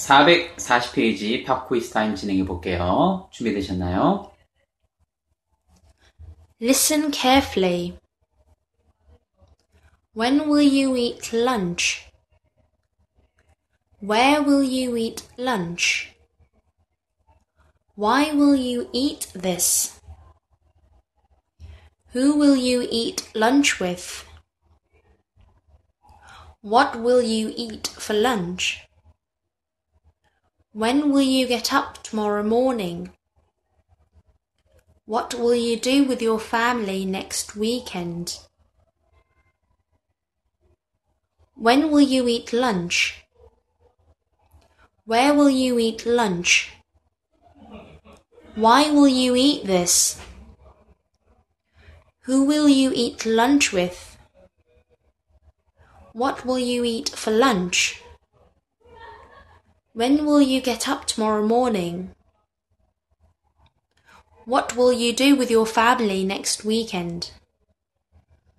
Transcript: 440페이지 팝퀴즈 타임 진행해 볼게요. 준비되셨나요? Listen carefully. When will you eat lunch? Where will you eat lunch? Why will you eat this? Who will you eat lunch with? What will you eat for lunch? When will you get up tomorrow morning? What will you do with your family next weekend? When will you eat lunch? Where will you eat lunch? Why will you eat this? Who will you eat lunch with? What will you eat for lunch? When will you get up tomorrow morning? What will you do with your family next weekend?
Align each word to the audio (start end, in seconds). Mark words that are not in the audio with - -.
440페이지 0.00 1.44
팝퀴즈 1.44 1.92
타임 1.92 2.14
진행해 2.14 2.44
볼게요. 2.44 3.28
준비되셨나요? 3.32 4.32
Listen 6.60 7.10
carefully. 7.12 7.98
When 10.14 10.48
will 10.48 10.66
you 10.66 10.96
eat 10.96 11.32
lunch? 11.34 12.06
Where 14.00 14.42
will 14.42 14.64
you 14.64 14.96
eat 14.96 15.28
lunch? 15.36 16.10
Why 17.94 18.32
will 18.32 18.56
you 18.56 18.88
eat 18.92 19.28
this? 19.34 20.00
Who 22.14 22.36
will 22.36 22.56
you 22.56 22.88
eat 22.90 23.30
lunch 23.34 23.78
with? 23.78 24.24
What 26.62 26.96
will 26.96 27.22
you 27.22 27.52
eat 27.54 27.88
for 27.88 28.14
lunch? 28.14 28.89
When 30.72 31.10
will 31.10 31.22
you 31.22 31.48
get 31.48 31.72
up 31.72 32.00
tomorrow 32.04 32.44
morning? 32.44 33.10
What 35.04 35.34
will 35.34 35.54
you 35.56 35.76
do 35.76 36.04
with 36.04 36.22
your 36.22 36.38
family 36.38 37.04
next 37.04 37.56
weekend? 37.56 38.38
When 41.56 41.90
will 41.90 42.00
you 42.00 42.28
eat 42.28 42.52
lunch? 42.52 43.24
Where 45.04 45.34
will 45.34 45.50
you 45.50 45.76
eat 45.80 46.06
lunch? 46.06 46.70
Why 48.54 48.92
will 48.92 49.08
you 49.08 49.34
eat 49.34 49.66
this? 49.66 50.20
Who 52.26 52.44
will 52.44 52.68
you 52.68 52.92
eat 52.94 53.26
lunch 53.26 53.72
with? 53.72 54.16
What 56.12 56.46
will 56.46 56.60
you 56.60 56.84
eat 56.84 57.08
for 57.08 57.32
lunch? 57.32 58.00
When 59.92 60.24
will 60.24 60.40
you 60.40 60.60
get 60.60 60.88
up 60.88 61.04
tomorrow 61.04 61.44
morning? 61.44 62.14
What 64.44 64.76
will 64.76 64.92
you 64.92 65.12
do 65.12 65.34
with 65.34 65.50
your 65.50 65.66
family 65.66 66.24
next 66.24 66.64
weekend? 66.64 67.32